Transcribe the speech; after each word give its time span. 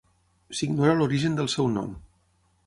S'ignora 0.59 0.95
l'origen 1.01 1.37
del 1.41 1.51
seu 1.57 1.71
nom. 1.75 1.93